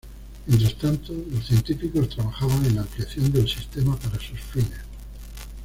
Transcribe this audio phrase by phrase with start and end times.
[0.47, 4.79] Mientras tanto, los científicos trabajaban en la ampliación del sistema para sus fines.